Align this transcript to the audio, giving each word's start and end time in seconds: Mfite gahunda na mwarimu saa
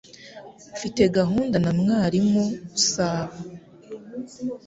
Mfite 0.75 1.01
gahunda 1.17 1.55
na 1.63 1.71
mwarimu 1.79 2.43
saa 2.91 3.27